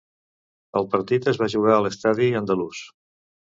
[0.81, 2.83] El partit es va jugar a l’estadi andalús.